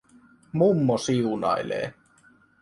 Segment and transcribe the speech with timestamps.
[0.57, 1.85] Mummo siunailee.